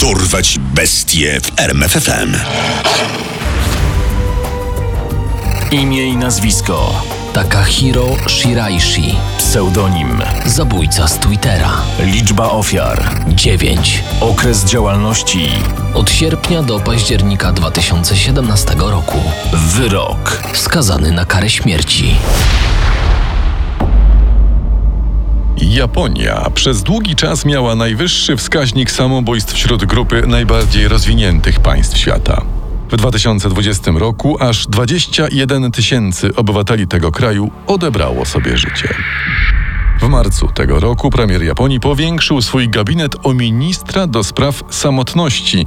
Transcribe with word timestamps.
Dorwać 0.00 0.58
bestie 0.74 1.40
w 1.40 1.60
RMFFM. 1.60 2.36
Imię 5.70 6.06
i 6.06 6.16
nazwisko 6.16 7.04
Takahiro 7.32 8.06
Shiraishi. 8.28 9.14
Pseudonim 9.38 10.22
Zabójca 10.46 11.08
z 11.08 11.18
Twittera. 11.18 11.70
Liczba 12.00 12.50
ofiar 12.50 13.10
9. 13.28 14.02
Okres 14.20 14.64
działalności 14.64 15.48
Od 15.94 16.10
sierpnia 16.10 16.62
do 16.62 16.80
października 16.80 17.52
2017 17.52 18.74
roku. 18.78 19.18
Wyrok 19.52 20.42
Skazany 20.54 21.12
na 21.12 21.24
karę 21.24 21.50
śmierci. 21.50 22.14
Japonia 25.60 26.50
przez 26.54 26.82
długi 26.82 27.16
czas 27.16 27.44
miała 27.44 27.74
najwyższy 27.74 28.36
wskaźnik 28.36 28.90
samobójstw 28.90 29.54
wśród 29.54 29.84
grupy 29.84 30.22
najbardziej 30.26 30.88
rozwiniętych 30.88 31.60
państw 31.60 31.98
świata. 31.98 32.42
W 32.90 32.96
2020 32.96 33.90
roku 33.90 34.36
aż 34.40 34.66
21 34.66 35.70
tysięcy 35.70 36.34
obywateli 36.36 36.86
tego 36.86 37.12
kraju 37.12 37.50
odebrało 37.66 38.24
sobie 38.24 38.56
życie. 38.56 38.94
W 40.00 40.08
marcu 40.08 40.48
tego 40.48 40.80
roku 40.80 41.10
premier 41.10 41.42
Japonii 41.42 41.80
powiększył 41.80 42.42
swój 42.42 42.68
gabinet 42.68 43.16
o 43.26 43.34
ministra 43.34 44.06
do 44.06 44.24
spraw 44.24 44.62
samotności, 44.70 45.66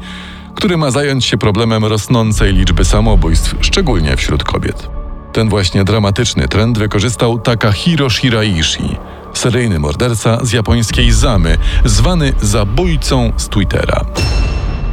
który 0.55 0.77
ma 0.77 0.91
zająć 0.91 1.25
się 1.25 1.37
problemem 1.37 1.85
rosnącej 1.85 2.53
liczby 2.53 2.85
samobójstw, 2.85 3.55
szczególnie 3.61 4.17
wśród 4.17 4.43
kobiet. 4.43 4.89
Ten 5.33 5.49
właśnie 5.49 5.83
dramatyczny 5.83 6.47
trend 6.47 6.77
wykorzystał 6.77 7.39
Takahiro 7.39 8.09
Shiraishi, 8.09 8.97
seryjny 9.33 9.79
morderca 9.79 10.45
z 10.45 10.51
japońskiej 10.51 11.11
Zamy, 11.11 11.57
zwany 11.85 12.33
zabójcą 12.41 13.33
z 13.37 13.49
Twittera. 13.49 14.05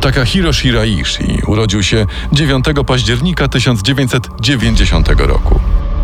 Takahiro 0.00 0.52
Shiraishi 0.52 1.42
urodził 1.46 1.82
się 1.82 2.06
9 2.32 2.64
października 2.86 3.48
1990 3.48 5.08
roku. 5.08 5.60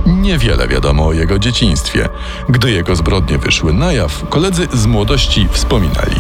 Niewiele 0.07 0.69
wiadomo 0.69 1.07
o 1.07 1.13
jego 1.13 1.39
dzieciństwie. 1.39 2.09
Gdy 2.49 2.71
jego 2.71 2.97
zbrodnie 2.97 3.39
wyszły 3.39 3.73
na 3.73 3.93
jaw, 3.93 4.29
koledzy 4.29 4.69
z 4.73 4.87
młodości 4.87 5.49
wspominali. 5.53 6.17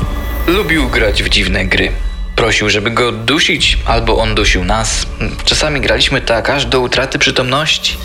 Lubił 0.46 0.88
grać 0.88 1.22
w 1.22 1.28
dziwne 1.28 1.64
gry. 1.64 1.92
Prosił, 2.36 2.70
żeby 2.70 2.90
go 2.90 3.12
dusić, 3.12 3.78
albo 3.84 4.18
on 4.18 4.34
dusił 4.34 4.64
nas. 4.64 5.06
Czasami 5.44 5.80
graliśmy 5.80 6.20
tak 6.20 6.50
aż 6.50 6.66
do 6.66 6.80
utraty 6.80 7.18
przytomności. 7.18 7.96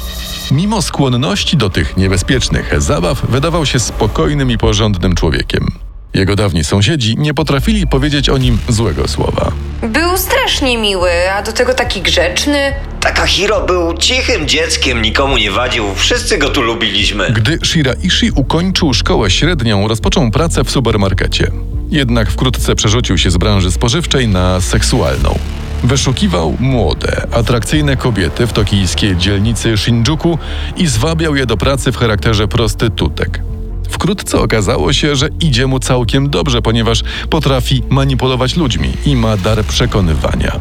Mimo 0.52 0.81
skłonności 0.81 1.58
do 1.58 1.69
tych 1.69 1.97
niebezpiecznych 1.97 2.81
zabaw, 2.81 3.25
wydawał 3.30 3.66
się 3.66 3.80
spokojnym 3.80 4.52
i 4.52 4.58
porządnym 4.58 5.16
człowiekiem. 5.16 5.67
Jego 6.14 6.36
dawni 6.36 6.64
sąsiedzi 6.64 7.16
nie 7.17 7.33
potrafili 7.33 7.88
powiedzieć 7.88 8.30
o 8.30 8.38
nim 8.38 8.58
złego 8.70 9.08
słowa. 9.08 9.52
Był 9.83 10.17
strasznie 10.17 10.77
miły, 10.77 11.11
a 11.31 11.42
do 11.42 11.52
tego 11.52 11.73
taki 11.73 12.02
grzeczny. 12.02 12.73
Takahiro 13.00 13.66
był 13.66 13.97
cichym 13.97 14.47
dzieckiem, 14.47 15.02
nikomu 15.02 15.38
nie 15.38 15.52
wadził, 15.52 15.86
wszyscy 15.95 16.38
go 16.38 16.50
tu 16.50 16.61
lubiliśmy. 16.61 17.31
Gdy 17.31 17.59
Shiraishi 17.64 18.31
ukończył 18.36 18.94
szkołę 18.94 19.31
średnią, 19.31 19.88
rozpoczął 19.88 20.31
pracę 20.31 20.64
w 20.64 20.72
supermarkecie. 20.72 21.52
Jednak 21.89 22.31
wkrótce 22.31 22.75
przerzucił 22.75 23.17
się 23.17 23.31
z 23.31 23.38
branży 23.38 23.72
spożywczej 23.72 24.27
na 24.27 24.61
seksualną. 24.61 25.39
Wyszukiwał 25.83 26.58
młode, 26.59 27.27
atrakcyjne 27.31 27.95
kobiety 27.97 28.47
w 28.47 28.53
tokijskiej 28.53 29.17
dzielnicy 29.17 29.77
Shinjuku 29.77 30.38
i 30.77 30.88
zwabiał 30.88 31.36
je 31.36 31.45
do 31.45 31.58
pracy 31.58 31.91
w 31.91 31.97
charakterze 31.97 32.47
prostytutek. 32.47 33.41
Wkrótce 33.89 34.39
okazało 34.39 34.94
się, 34.94 35.16
że 35.16 35.30
idzie 35.39 35.67
mu 35.67 35.80
całkiem 35.80 36.30
dobrze, 36.30 36.61
ponieważ 36.61 37.03
potrafi 37.30 37.83
manipulować 37.89 38.55
ludźmi 38.55 38.94
i 39.05 39.16
ma 39.16 39.38
dar 39.38 39.63
przekonywania. 39.63 40.59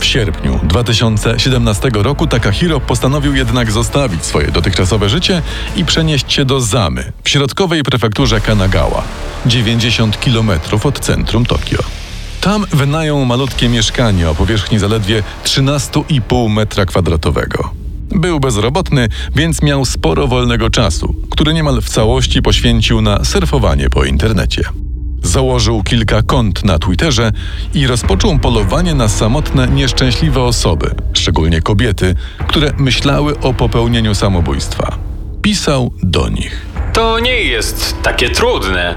W 0.00 0.04
sierpniu 0.04 0.60
2017 0.62 1.90
roku 1.94 2.26
Takahiro 2.26 2.80
postanowił 2.80 3.34
jednak 3.34 3.72
zostawić 3.72 4.24
swoje 4.24 4.48
dotychczasowe 4.48 5.08
życie 5.08 5.42
i 5.76 5.84
przenieść 5.84 6.32
się 6.32 6.44
do 6.44 6.60
Zamy, 6.60 7.12
w 7.24 7.28
środkowej 7.28 7.82
prefekturze 7.82 8.40
Kanagawa, 8.40 9.02
90 9.46 10.16
km 10.16 10.50
od 10.84 11.00
centrum 11.00 11.46
Tokio. 11.46 11.99
Tam 12.40 12.66
wynajął 12.72 13.24
malutkie 13.24 13.68
mieszkanie 13.68 14.30
o 14.30 14.34
powierzchni 14.34 14.78
zaledwie 14.78 15.22
13,5 15.44 16.50
metra 16.50 16.86
kwadratowego. 16.86 17.70
Był 18.10 18.40
bezrobotny, 18.40 19.08
więc 19.34 19.62
miał 19.62 19.84
sporo 19.84 20.26
wolnego 20.26 20.70
czasu, 20.70 21.14
który 21.30 21.54
niemal 21.54 21.80
w 21.82 21.88
całości 21.88 22.42
poświęcił 22.42 23.00
na 23.00 23.24
surfowanie 23.24 23.90
po 23.90 24.04
internecie. 24.04 24.62
Założył 25.22 25.82
kilka 25.82 26.22
kont 26.22 26.64
na 26.64 26.78
Twitterze 26.78 27.32
i 27.74 27.86
rozpoczął 27.86 28.38
polowanie 28.38 28.94
na 28.94 29.08
samotne, 29.08 29.68
nieszczęśliwe 29.68 30.42
osoby, 30.42 30.94
szczególnie 31.12 31.60
kobiety, 31.62 32.14
które 32.48 32.72
myślały 32.78 33.40
o 33.40 33.54
popełnieniu 33.54 34.14
samobójstwa. 34.14 34.98
Pisał 35.42 35.90
do 36.02 36.28
nich. 36.28 36.66
To 36.92 37.18
nie 37.18 37.42
jest 37.42 38.02
takie 38.02 38.30
trudne 38.30 38.94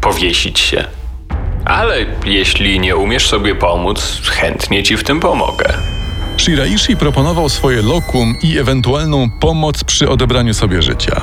powiesić 0.00 0.58
się. 0.58 0.97
Ale 1.68 2.06
jeśli 2.24 2.80
nie 2.80 2.96
umiesz 2.96 3.26
sobie 3.26 3.54
pomóc, 3.54 4.20
chętnie 4.24 4.82
ci 4.82 4.96
w 4.96 5.04
tym 5.04 5.20
pomogę. 5.20 5.64
Shiraishi 6.38 6.96
proponował 6.96 7.48
swoje 7.48 7.82
lokum 7.82 8.34
i 8.42 8.58
ewentualną 8.58 9.30
pomoc 9.40 9.84
przy 9.84 10.08
odebraniu 10.08 10.54
sobie 10.54 10.82
życia. 10.82 11.20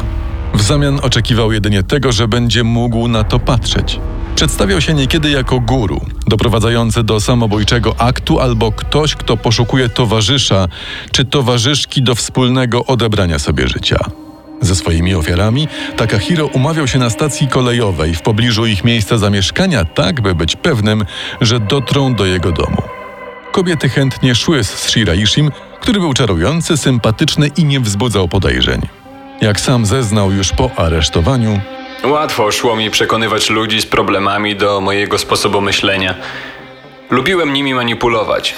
W 0.54 0.62
zamian 0.62 1.00
oczekiwał 1.04 1.52
jedynie 1.52 1.84
tego, 1.84 2.12
że 2.12 2.28
będzie 2.28 2.64
mógł 2.64 3.08
na 3.08 3.24
to 3.24 3.40
patrzeć. 3.40 4.00
Przedstawiał 4.36 4.82
się 4.82 4.94
niekiedy 4.94 5.30
jako 5.30 5.60
guru, 5.60 6.02
doprowadzający 6.28 7.04
do 7.04 7.20
samobójczego 7.20 7.96
aktu 7.98 8.40
albo 8.40 8.72
ktoś, 8.72 9.16
kto 9.16 9.38
poszukuje 9.38 9.90
towarzysza 9.90 10.68
czy 11.12 11.26
towarzyszki 11.26 12.02
do 12.02 12.16
wspólnego 12.16 12.86
odebrania 12.86 13.40
sobie 13.40 13.68
życia. 13.68 14.25
Ze 14.62 14.76
swoimi 14.76 15.16
ofiarami 15.16 15.68
Takahiro 15.98 16.46
umawiał 16.46 16.88
się 16.88 17.00
na 17.00 17.10
stacji 17.10 17.48
kolejowej 17.48 18.16
w 18.16 18.22
pobliżu 18.22 18.66
ich 18.66 18.84
miejsca 18.84 19.18
zamieszkania, 19.18 19.86
tak 19.86 20.22
by 20.22 20.36
być 20.36 20.56
pewnym, 20.56 21.06
że 21.42 21.60
dotrą 21.60 22.16
do 22.16 22.26
jego 22.26 22.52
domu. 22.52 22.82
Kobiety 23.52 23.90
chętnie 23.90 24.36
szły 24.36 24.64
z 24.64 24.90
Shiraishim, 24.90 25.52
który 25.82 26.00
był 26.00 26.14
czarujący, 26.14 26.78
sympatyczny 26.78 27.48
i 27.58 27.66
nie 27.66 27.80
wzbudzał 27.80 28.28
podejrzeń. 28.28 28.82
Jak 29.42 29.60
sam 29.60 29.86
zeznał 29.86 30.32
już 30.32 30.52
po 30.52 30.72
aresztowaniu, 30.76 31.60
Łatwo 32.04 32.52
szło 32.52 32.76
mi 32.76 32.92
przekonywać 32.92 33.50
ludzi 33.50 33.82
z 33.82 33.86
problemami 33.86 34.56
do 34.56 34.82
mojego 34.82 35.18
sposobu 35.18 35.62
myślenia. 35.62 36.16
Lubiłem 37.10 37.54
nimi 37.54 37.74
manipulować. 37.74 38.56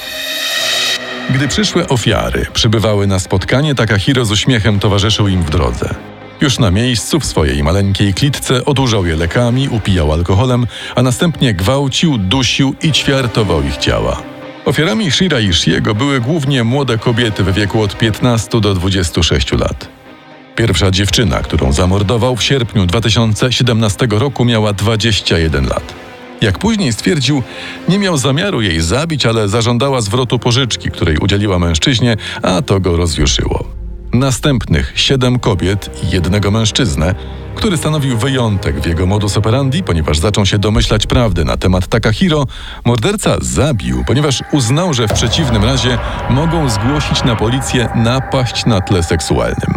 Gdy 1.30 1.48
przyszłe 1.48 1.88
ofiary 1.88 2.46
przybywały 2.54 3.08
na 3.08 3.20
spotkanie, 3.20 3.76
Takahiro 3.76 4.26
z 4.26 4.32
uśmiechem 4.32 4.80
towarzyszył 4.80 5.28
im 5.28 5.44
w 5.44 5.50
drodze. 5.50 5.96
Już 6.42 6.60
na 6.60 6.72
miejscu 6.72 7.20
w 7.20 7.26
swojej 7.26 7.64
maleńkiej 7.64 8.14
klitce 8.14 8.66
odurzał 8.66 9.06
je 9.06 9.16
lekami, 9.16 9.70
upijał 9.70 10.14
alkoholem, 10.14 10.68
a 10.96 11.02
następnie 11.02 11.54
gwałcił, 11.54 12.18
dusił 12.18 12.76
i 12.82 12.92
ćwiartował 12.92 13.64
ich 13.64 13.78
ciała. 13.78 14.22
Ofiarami 14.66 15.12
Shiraishiego 15.12 15.96
były 15.96 16.22
głównie 16.22 16.64
młode 16.64 16.98
kobiety 16.98 17.44
w 17.44 17.54
wieku 17.54 17.82
od 17.82 17.98
15 17.98 18.62
do 18.62 18.74
26 18.74 19.52
lat. 19.52 19.88
Pierwsza 20.56 20.92
dziewczyna, 20.92 21.40
którą 21.40 21.74
zamordował 21.74 22.36
w 22.36 22.44
sierpniu 22.44 22.86
2017 22.86 24.08
roku, 24.10 24.46
miała 24.46 24.74
21 24.74 25.68
lat. 25.68 26.07
Jak 26.42 26.60
później 26.60 26.94
stwierdził, 26.94 27.44
nie 27.90 28.00
miał 28.00 28.18
zamiaru 28.18 28.62
jej 28.62 28.82
zabić, 28.82 29.26
ale 29.26 29.48
zażądała 29.48 30.02
zwrotu 30.02 30.40
pożyczki, 30.40 30.92
której 30.92 31.18
udzieliła 31.18 31.60
mężczyźnie, 31.60 32.18
a 32.42 32.62
to 32.62 32.80
go 32.80 32.98
rozjuszyło. 32.98 33.64
Następnych 34.14 34.94
siedem 34.96 35.40
kobiet 35.40 36.04
i 36.04 36.10
jednego 36.10 36.52
mężczyznę, 36.52 37.16
który 37.56 37.78
stanowił 37.78 38.18
wyjątek 38.18 38.82
w 38.82 38.86
jego 38.86 39.06
modus 39.06 39.38
operandi, 39.38 39.84
ponieważ 39.84 40.20
zaczął 40.20 40.46
się 40.46 40.58
domyślać 40.58 41.08
prawdy 41.08 41.46
na 41.46 41.58
temat 41.58 41.88
Takahiro, 41.88 42.46
morderca 42.86 43.38
zabił, 43.42 44.04
ponieważ 44.08 44.44
uznał, 44.52 44.94
że 44.94 45.08
w 45.08 45.14
przeciwnym 45.14 45.64
razie 45.64 45.98
mogą 46.30 46.70
zgłosić 46.70 47.24
na 47.24 47.36
policję 47.36 47.90
napaść 47.96 48.66
na 48.66 48.82
tle 48.82 49.04
seksualnym. 49.04 49.74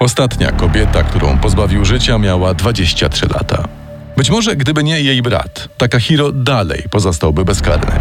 Ostatnia 0.00 0.52
kobieta, 0.52 1.02
którą 1.02 1.38
pozbawił 1.38 1.84
życia, 1.84 2.18
miała 2.18 2.54
23 2.54 3.28
lata. 3.28 3.68
Być 4.16 4.30
może 4.30 4.56
gdyby 4.56 4.84
nie 4.84 5.00
jej 5.00 5.22
brat, 5.22 5.68
Takahiro 5.78 6.32
dalej 6.32 6.84
pozostałby 6.90 7.44
bezkarny. 7.44 8.00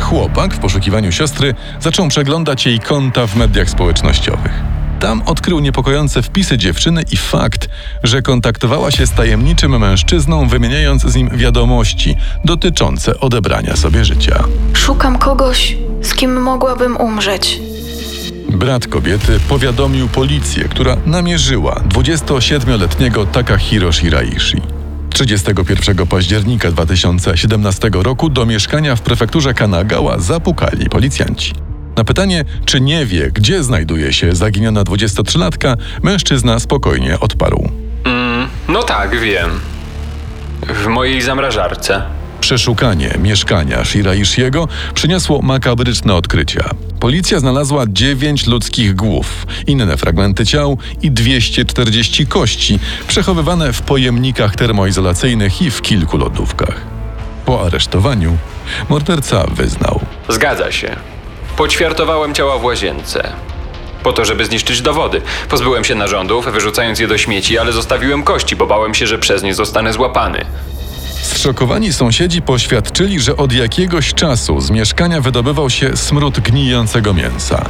Chłopak 0.00 0.54
w 0.54 0.58
poszukiwaniu 0.58 1.12
siostry 1.12 1.54
zaczął 1.80 2.08
przeglądać 2.08 2.66
jej 2.66 2.80
konta 2.80 3.26
w 3.26 3.36
mediach 3.36 3.70
społecznościowych. 3.70 4.52
Tam 5.00 5.22
odkrył 5.26 5.60
niepokojące 5.60 6.22
wpisy 6.22 6.58
dziewczyny 6.58 7.02
i 7.12 7.16
fakt, 7.16 7.68
że 8.02 8.22
kontaktowała 8.22 8.90
się 8.90 9.06
z 9.06 9.12
tajemniczym 9.12 9.78
mężczyzną, 9.78 10.48
wymieniając 10.48 11.02
z 11.02 11.14
nim 11.14 11.28
wiadomości 11.28 12.16
dotyczące 12.44 13.20
odebrania 13.20 13.76
sobie 13.76 14.04
życia. 14.04 14.44
Szukam 14.72 15.18
kogoś, 15.18 15.76
z 16.02 16.14
kim 16.14 16.42
mogłabym 16.42 16.96
umrzeć. 16.96 17.60
Brat 18.48 18.86
kobiety 18.86 19.40
powiadomił 19.48 20.08
policję, 20.08 20.64
która 20.64 20.96
namierzyła 21.06 21.74
27-letniego 21.74 23.26
Takahiro 23.26 23.92
Shiraishi. 23.92 24.79
31 25.20 26.06
października 26.06 26.70
2017 26.70 27.90
roku 27.92 28.28
do 28.28 28.46
mieszkania 28.46 28.96
w 28.96 29.00
prefekturze 29.00 29.54
Kanagawa 29.54 30.18
zapukali 30.18 30.88
policjanci. 30.88 31.52
Na 31.96 32.04
pytanie, 32.04 32.44
czy 32.64 32.80
nie 32.80 33.06
wie, 33.06 33.30
gdzie 33.32 33.62
znajduje 33.62 34.12
się 34.12 34.34
zaginiona 34.34 34.84
23-latka, 34.84 35.76
mężczyzna 36.02 36.60
spokojnie 36.60 37.20
odparł. 37.20 37.70
Mm, 38.04 38.48
no 38.68 38.82
tak, 38.82 39.20
wiem. 39.20 39.50
W 40.62 40.86
mojej 40.86 41.22
zamrażarce. 41.22 42.02
Przeszukanie 42.40 43.14
mieszkania 43.18 43.84
Shiraishiego 43.84 44.68
przyniosło 44.94 45.42
makabryczne 45.42 46.14
odkrycia. 46.14 46.70
Policja 47.00 47.40
znalazła 47.40 47.84
9 47.88 48.46
ludzkich 48.46 48.96
głów, 48.96 49.46
inne 49.66 49.96
fragmenty 49.96 50.46
ciał 50.46 50.78
i 51.02 51.10
240 51.10 52.26
kości, 52.26 52.78
przechowywane 53.08 53.72
w 53.72 53.82
pojemnikach 53.82 54.56
termoizolacyjnych 54.56 55.62
i 55.62 55.70
w 55.70 55.82
kilku 55.82 56.16
lodówkach. 56.16 56.80
Po 57.46 57.66
aresztowaniu 57.66 58.36
morderca 58.88 59.46
wyznał. 59.46 60.00
Zgadza 60.28 60.72
się. 60.72 60.96
Poćwiartowałem 61.56 62.34
ciała 62.34 62.58
w 62.58 62.64
łazience. 62.64 63.32
Po 64.02 64.12
to, 64.12 64.24
żeby 64.24 64.44
zniszczyć 64.44 64.82
dowody. 64.82 65.22
Pozbyłem 65.48 65.84
się 65.84 65.94
narządów, 65.94 66.52
wyrzucając 66.52 66.98
je 66.98 67.08
do 67.08 67.18
śmieci, 67.18 67.58
ale 67.58 67.72
zostawiłem 67.72 68.22
kości, 68.22 68.56
bo 68.56 68.66
bałem 68.66 68.94
się, 68.94 69.06
że 69.06 69.18
przez 69.18 69.42
nie 69.42 69.54
zostanę 69.54 69.92
złapany. 69.92 70.44
Zszokowani 71.40 71.92
sąsiedzi 71.92 72.42
poświadczyli, 72.42 73.20
że 73.20 73.36
od 73.36 73.52
jakiegoś 73.52 74.14
czasu 74.14 74.60
z 74.60 74.70
mieszkania 74.70 75.20
wydobywał 75.20 75.70
się 75.70 75.96
smród 75.96 76.40
gnijącego 76.40 77.14
mięsa. 77.14 77.68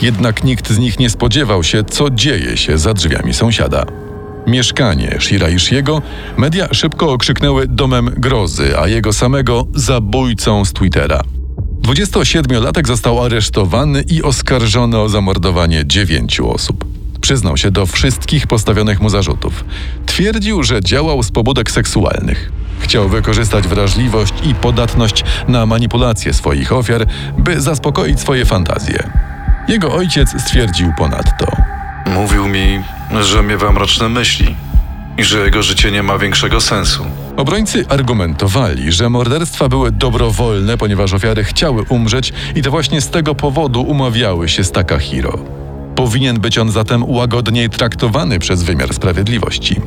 Jednak 0.00 0.44
nikt 0.44 0.70
z 0.70 0.78
nich 0.78 0.98
nie 0.98 1.10
spodziewał 1.10 1.62
się, 1.62 1.84
co 1.84 2.10
dzieje 2.10 2.56
się 2.56 2.78
za 2.78 2.94
drzwiami 2.94 3.34
sąsiada. 3.34 3.84
Mieszkanie 4.46 5.16
Shiraishiego 5.20 6.02
media 6.36 6.68
szybko 6.72 7.12
okrzyknęły 7.12 7.66
domem 7.68 8.10
grozy, 8.16 8.78
a 8.78 8.88
jego 8.88 9.12
samego 9.12 9.66
zabójcą 9.74 10.64
z 10.64 10.72
Twittera. 10.72 11.20
27-latek 11.82 12.86
został 12.86 13.24
aresztowany 13.24 14.04
i 14.08 14.22
oskarżony 14.22 14.98
o 14.98 15.08
zamordowanie 15.08 15.86
dziewięciu 15.86 16.50
osób. 16.50 16.84
Przyznał 17.20 17.56
się 17.56 17.70
do 17.70 17.86
wszystkich 17.86 18.46
postawionych 18.46 19.00
mu 19.00 19.08
zarzutów. 19.08 19.64
Twierdził, 20.06 20.62
że 20.62 20.80
działał 20.80 21.22
z 21.22 21.30
pobudek 21.30 21.70
seksualnych. 21.70 22.61
Chciał 22.82 23.08
wykorzystać 23.08 23.68
wrażliwość 23.68 24.34
i 24.42 24.54
podatność 24.54 25.24
na 25.48 25.66
manipulację 25.66 26.32
swoich 26.32 26.72
ofiar, 26.72 27.06
by 27.38 27.60
zaspokoić 27.60 28.20
swoje 28.20 28.44
fantazje. 28.44 29.10
Jego 29.68 29.94
ojciec 29.94 30.42
stwierdził 30.42 30.92
ponadto. 30.98 31.46
Mówił 32.06 32.48
mi, 32.48 32.82
że 33.20 33.42
miewa 33.42 33.72
mroczne 33.72 34.08
myśli 34.08 34.56
i 35.18 35.24
że 35.24 35.38
jego 35.44 35.62
życie 35.62 35.90
nie 35.90 36.02
ma 36.02 36.18
większego 36.18 36.60
sensu. 36.60 37.06
Obrońcy 37.36 37.84
argumentowali, 37.88 38.92
że 38.92 39.10
morderstwa 39.10 39.68
były 39.68 39.92
dobrowolne, 39.92 40.78
ponieważ 40.78 41.12
ofiary 41.12 41.44
chciały 41.44 41.82
umrzeć 41.82 42.32
i 42.54 42.62
to 42.62 42.70
właśnie 42.70 43.00
z 43.00 43.10
tego 43.10 43.34
powodu 43.34 43.82
umawiały 43.82 44.48
się 44.48 44.64
z 44.64 44.72
Takahiro. 44.72 45.38
Powinien 45.94 46.40
być 46.40 46.58
on 46.58 46.70
zatem 46.70 47.04
łagodniej 47.04 47.70
traktowany 47.70 48.38
przez 48.38 48.62
wymiar 48.62 48.94
sprawiedliwości. 48.94 49.80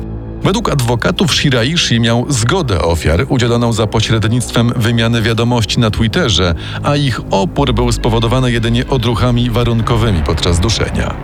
Według 0.46 0.70
adwokatów 0.70 1.34
Shiraishi 1.34 2.00
miał 2.00 2.26
zgodę 2.28 2.82
ofiar 2.82 3.26
udzieloną 3.28 3.72
za 3.72 3.86
pośrednictwem 3.86 4.72
wymiany 4.76 5.22
wiadomości 5.22 5.80
na 5.80 5.90
Twitterze, 5.90 6.54
a 6.82 6.96
ich 6.96 7.20
opór 7.30 7.74
był 7.74 7.92
spowodowany 7.92 8.52
jedynie 8.52 8.86
odruchami 8.86 9.50
warunkowymi 9.50 10.22
podczas 10.22 10.60
duszenia. 10.60 11.14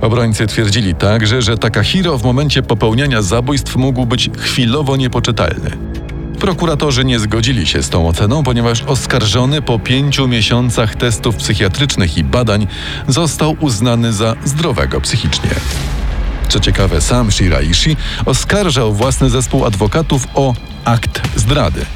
Obrońcy 0.00 0.46
twierdzili 0.46 0.94
także, 0.94 1.42
że 1.42 1.58
Takahiro 1.58 2.18
w 2.18 2.24
momencie 2.24 2.62
popełniania 2.62 3.22
zabójstw 3.22 3.76
mógł 3.76 4.06
być 4.06 4.30
chwilowo 4.38 4.96
niepoczytalny. 4.96 5.70
Prokuratorzy 6.40 7.04
nie 7.04 7.18
zgodzili 7.18 7.66
się 7.66 7.82
z 7.82 7.88
tą 7.88 8.08
oceną, 8.08 8.42
ponieważ 8.42 8.82
oskarżony 8.82 9.62
po 9.62 9.78
pięciu 9.78 10.28
miesiącach 10.28 10.94
testów 10.94 11.36
psychiatrycznych 11.36 12.18
i 12.18 12.24
badań 12.24 12.66
został 13.08 13.56
uznany 13.60 14.12
za 14.12 14.36
zdrowego 14.44 15.00
psychicznie. 15.00 15.50
Co 16.50 16.60
ciekawe, 16.60 17.00
sam 17.00 17.32
Shiraishi 17.32 17.96
oskarżał 18.26 18.94
własny 18.94 19.30
zespół 19.30 19.64
adwokatów 19.64 20.26
o 20.34 20.54
akt 20.84 21.20
zdrady. 21.36 21.86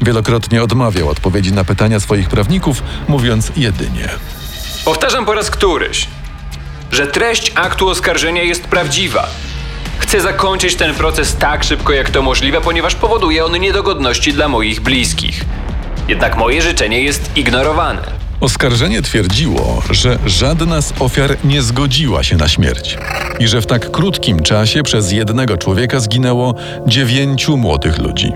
Wielokrotnie 0.00 0.62
odmawiał 0.62 1.08
odpowiedzi 1.08 1.52
na 1.52 1.64
pytania 1.64 2.00
swoich 2.00 2.28
prawników, 2.28 2.82
mówiąc 3.08 3.52
jedynie: 3.56 4.08
Powtarzam 4.84 5.26
po 5.26 5.34
raz 5.34 5.50
któryś, 5.50 6.08
że 6.92 7.06
treść 7.06 7.52
aktu 7.54 7.88
oskarżenia 7.88 8.42
jest 8.42 8.64
prawdziwa. 8.64 9.28
Chcę 9.98 10.20
zakończyć 10.20 10.74
ten 10.74 10.94
proces 10.94 11.36
tak 11.36 11.64
szybko 11.64 11.92
jak 11.92 12.10
to 12.10 12.22
możliwe, 12.22 12.60
ponieważ 12.60 12.94
powoduje 12.94 13.44
on 13.44 13.60
niedogodności 13.60 14.32
dla 14.32 14.48
moich 14.48 14.80
bliskich. 14.80 15.44
Jednak 16.08 16.36
moje 16.36 16.62
życzenie 16.62 17.02
jest 17.02 17.36
ignorowane. 17.36 18.02
Oskarżenie 18.40 19.02
twierdziło, 19.02 19.82
że 19.90 20.18
żadna 20.26 20.82
z 20.82 20.92
ofiar 20.98 21.36
nie 21.44 21.62
zgodziła 21.62 22.22
się 22.22 22.36
na 22.36 22.48
śmierć 22.48 22.98
i 23.38 23.48
że 23.48 23.60
w 23.60 23.66
tak 23.66 23.90
krótkim 23.90 24.40
czasie 24.42 24.82
przez 24.82 25.12
jednego 25.12 25.56
człowieka 25.56 26.00
zginęło 26.00 26.54
dziewięciu 26.86 27.56
młodych 27.56 27.98
ludzi. 27.98 28.32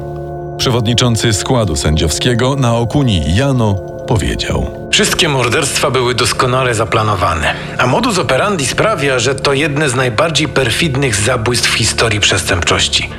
Przewodniczący 0.59 1.33
składu 1.33 1.77
sędziowskiego 1.77 2.57
na 2.57 2.77
Okuni 2.77 3.37
Jano 3.37 3.75
powiedział: 4.09 4.89
Wszystkie 4.93 5.29
morderstwa 5.29 5.91
były 5.91 6.15
doskonale 6.15 6.75
zaplanowane, 6.75 7.55
a 7.79 7.87
modus 7.87 8.19
operandi 8.19 8.67
sprawia, 8.67 9.19
że 9.19 9.35
to 9.35 9.53
jedne 9.53 9.89
z 9.89 9.95
najbardziej 9.95 10.49
perfidnych 10.49 11.17
zabójstw 11.17 11.71
w 11.71 11.75
historii 11.75 12.21
przestępczości. 12.21 13.11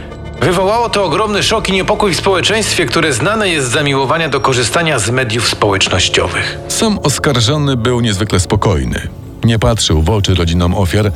Wywołało 0.41 0.89
to 0.89 1.05
ogromny 1.05 1.43
szok 1.43 1.69
i 1.69 1.71
niepokój 1.71 2.13
w 2.13 2.17
społeczeństwie, 2.17 2.85
które 2.85 3.13
znane 3.13 3.49
jest 3.49 3.67
z 3.67 3.71
zamiłowania 3.71 4.29
do 4.29 4.39
korzystania 4.39 4.99
z 4.99 5.09
mediów 5.09 5.47
społecznościowych. 5.47 6.57
Sam 6.67 6.99
oskarżony 7.03 7.77
był 7.77 8.01
niezwykle 8.01 8.39
spokojny. 8.39 9.07
Nie 9.43 9.59
patrzył 9.59 10.01
w 10.01 10.09
oczy 10.09 10.35
rodzinom 10.35 10.75
ofiar, 10.75 11.11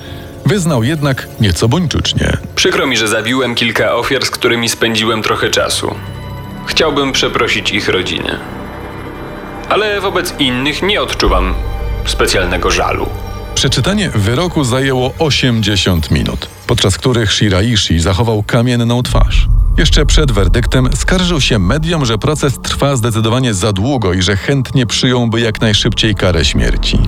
wyznał 0.46 0.84
jednak 0.84 1.28
nieco 1.42 1.68
buńczucznie. 1.68 2.38
Przykro 2.56 2.88
mi, 2.88 2.98
że 2.98 3.08
zabiłem 3.08 3.56
kilka 3.56 3.96
ofiar, 3.96 4.26
z 4.26 4.30
którymi 4.30 4.70
spędziłem 4.70 5.22
trochę 5.24 5.50
czasu. 5.50 5.96
Chciałbym 6.66 7.12
przeprosić 7.12 7.72
ich 7.72 7.90
rodziny. 7.90 8.40
Ale 9.70 10.02
wobec 10.02 10.34
innych 10.40 10.82
nie 10.82 11.02
odczuwam 11.02 11.54
specjalnego 12.06 12.72
żalu. 12.72 13.10
Przeczytanie 13.56 14.10
wyroku 14.10 14.64
zajęło 14.64 15.14
80 15.20 16.12
minut, 16.12 16.48
podczas 16.70 16.98
których 16.98 17.34
Shiraishi 17.34 18.00
zachował 18.00 18.44
kamienną 18.44 19.04
twarz. 19.04 19.48
Jeszcze 19.78 20.06
przed 20.06 20.32
werdyktem 20.32 20.90
skarżył 20.96 21.42
się 21.42 21.60
mediom, 21.60 22.06
że 22.06 22.18
proces 22.18 22.60
trwa 22.60 22.96
zdecydowanie 22.96 23.54
za 23.54 23.74
długo 23.74 24.14
i 24.14 24.22
że 24.22 24.38
chętnie 24.38 24.86
przyjąłby 24.86 25.42
jak 25.42 25.62
najszybciej 25.62 26.16
karę 26.16 26.46
śmierci. 26.46 27.00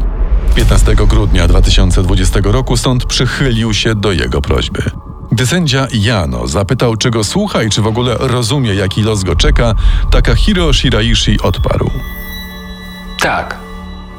15 0.55 0.95
grudnia 0.95 1.47
2020 1.47 2.39
roku 2.43 2.77
sąd 2.77 3.05
przychylił 3.05 3.73
się 3.73 3.95
do 3.95 4.11
jego 4.11 4.41
prośby. 4.41 4.83
Gdy 5.31 5.47
sędzia 5.47 5.87
Jano 5.93 6.47
zapytał, 6.47 6.97
czy 6.97 7.09
go 7.09 7.23
słucha 7.23 7.63
i 7.63 7.69
czy 7.69 7.81
w 7.81 7.87
ogóle 7.87 8.15
rozumie, 8.19 8.73
jaki 8.73 9.03
los 9.03 9.23
go 9.23 9.35
czeka, 9.35 9.75
Takahiro 10.11 10.73
Shiraishi 10.73 11.41
odparł. 11.41 11.89
Tak, 13.19 13.57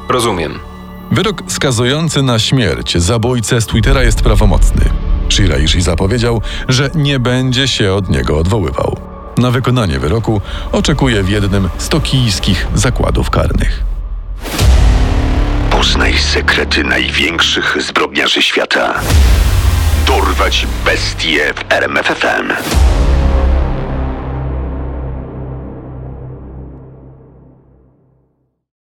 rozumiem. 0.09 0.59
Wyrok 1.11 1.43
skazujący 1.47 2.23
na 2.23 2.39
śmierć 2.39 2.97
zabójcę 2.97 3.61
z 3.61 3.65
Twittera 3.65 4.03
jest 4.03 4.21
prawomocny. 4.21 5.02
Shiraishi 5.33 5.81
zapowiedział, 5.81 6.41
że 6.67 6.89
nie 6.95 7.19
będzie 7.19 7.67
się 7.67 7.93
od 7.93 8.09
niego 8.09 8.37
odwoływał. 8.37 8.97
Na 9.37 9.51
wykonanie 9.51 9.99
wyroku 9.99 10.41
oczekuje 10.71 11.23
w 11.23 11.29
jednym 11.29 11.69
z 11.77 11.89
tokijskich 11.89 12.67
zakładów 12.75 13.29
karnych. 13.29 13.83
Poznaj 15.71 16.17
sekrety 16.17 16.83
największych 16.83 17.77
zbrodniarzy 17.81 18.41
świata. 18.41 18.99
Dorwać 20.07 20.67
bestie 20.85 21.53
w 21.53 21.71
RMFFM. 21.71 22.53